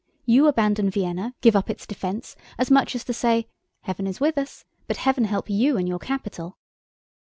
You 0.25 0.47
abandon 0.47 0.89
Vienna, 0.89 1.35
give 1.41 1.55
up 1.55 1.69
its 1.69 1.85
defense—as 1.85 2.71
much 2.71 2.95
as 2.95 3.03
to 3.03 3.13
say: 3.13 3.47
'Heaven 3.81 4.07
is 4.07 4.19
with 4.19 4.35
us, 4.35 4.65
but 4.87 4.97
heaven 4.97 5.25
help 5.25 5.47
you 5.47 5.77
and 5.77 5.87
your 5.87 5.99
capital! 5.99 6.57